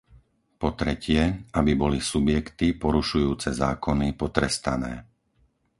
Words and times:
po 0.61 0.69
tretie, 0.79 1.21
aby 1.59 1.71
boli 1.83 1.99
subjekty 2.11 2.67
porušujúce 2.83 3.49
zákony 3.63 4.07
potrestané; 4.21 4.93